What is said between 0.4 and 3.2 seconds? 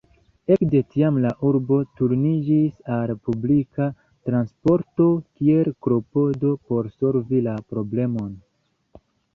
Ekde tiam la urbo turniĝis al